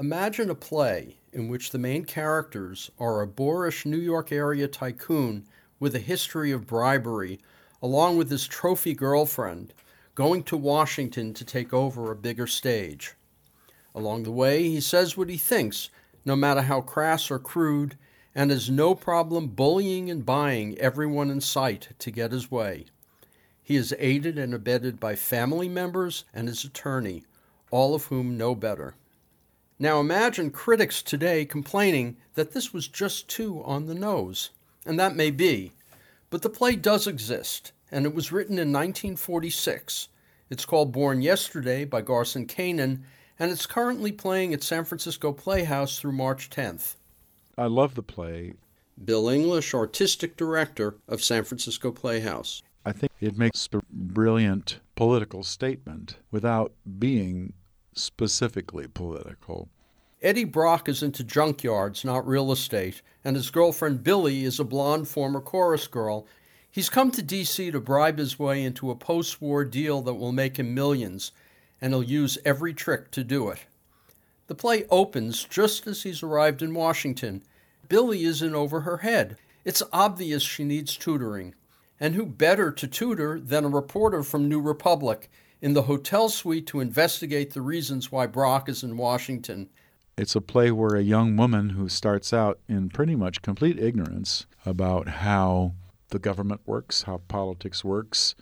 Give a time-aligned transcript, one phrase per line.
[0.00, 5.44] Imagine a play in which the main characters are a boorish New York area tycoon
[5.80, 7.40] with a history of bribery,
[7.82, 9.74] along with his trophy girlfriend,
[10.14, 13.14] going to Washington to take over a bigger stage.
[13.92, 15.90] Along the way, he says what he thinks,
[16.24, 17.98] no matter how crass or crude,
[18.36, 22.86] and has no problem bullying and buying everyone in sight to get his way.
[23.64, 27.24] He is aided and abetted by family members and his attorney,
[27.72, 28.94] all of whom know better.
[29.78, 34.50] Now imagine critics today complaining that this was just too on the nose.
[34.84, 35.72] And that may be.
[36.30, 40.08] But the play does exist, and it was written in 1946.
[40.50, 43.02] It's called Born Yesterday by Garson Kanin,
[43.38, 46.96] and it's currently playing at San Francisco Playhouse through March 10th.
[47.56, 48.54] I love the play.
[49.04, 52.62] Bill English, artistic director of San Francisco Playhouse.
[52.84, 57.52] I think it makes a brilliant political statement without being
[58.00, 59.68] specifically political.
[60.20, 65.06] Eddie Brock is into junkyards, not real estate, and his girlfriend Billie is a blonde
[65.06, 66.26] former chorus girl.
[66.70, 67.70] He's come to D.C.
[67.70, 71.30] to bribe his way into a post war deal that will make him millions,
[71.80, 73.60] and he'll use every trick to do it.
[74.48, 77.42] The play opens just as he's arrived in Washington.
[77.88, 79.36] Billie is in over her head.
[79.64, 81.54] It's obvious she needs tutoring.
[82.00, 85.30] And who better to tutor than a reporter from New Republic?
[85.60, 89.68] In the hotel suite to investigate the reasons why Brock is in Washington.
[90.16, 94.46] It's a play where a young woman who starts out in pretty much complete ignorance
[94.66, 95.74] about how
[96.10, 98.34] the government works, how politics works,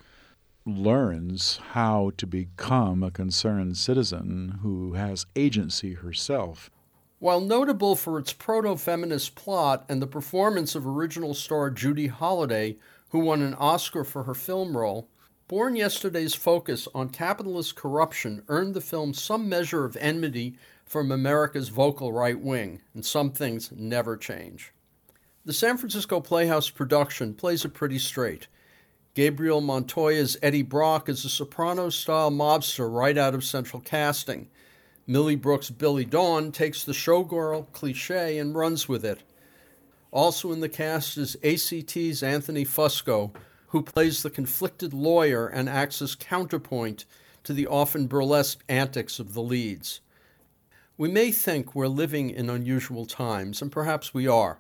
[0.65, 6.71] learns how to become a concerned citizen who has agency herself.
[7.19, 12.77] While notable for its proto feminist plot and the performance of original star Judy Holliday,
[13.11, 15.09] who won an Oscar for her film role,
[15.49, 21.69] Born Yesterday's focus on capitalist corruption earned the film some measure of enmity from America's
[21.69, 24.73] vocal right wing, and some things never change.
[25.45, 28.49] The San Francisco Playhouse production plays it pretty straight.
[29.15, 34.49] Gabriel Montoya's Eddie Brock is a soprano style mobster right out of central casting.
[35.07, 39.23] Millie Brooks' Billie Dawn takes the showgirl cliche and runs with it.
[40.11, 43.33] Also in the cast is ACT's Anthony Fusco,
[43.69, 47.05] who plays the conflicted lawyer and acts as counterpoint
[47.45, 50.01] to the often burlesque antics of the leads.
[50.99, 54.59] We may think we're living in unusual times, and perhaps we are,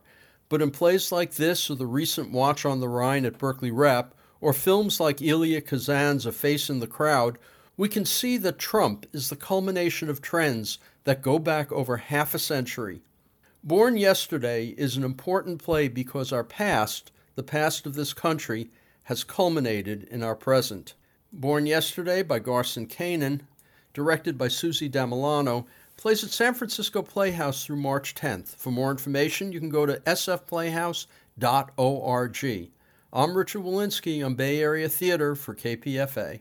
[0.49, 4.15] but in plays like this or the recent Watch on the Rhine at Berkeley Rep,
[4.41, 7.39] or films like Elia Kazan's A Face in the Crowd,
[7.77, 12.34] we can see that Trump is the culmination of trends that go back over half
[12.34, 13.03] a century.
[13.65, 18.71] Born Yesterday is an important play because our past, the past of this country,
[19.06, 20.94] has culminated in our present.
[21.33, 23.43] Born Yesterday by Garson Kanin,
[23.94, 25.65] directed by Susi Damilano,
[25.97, 28.56] plays at San Francisco Playhouse through March 10th.
[28.56, 32.71] For more information, you can go to sfplayhouse.org.
[33.12, 36.41] I'm Richard Wolinsky on Bay Area Theater for KPFA.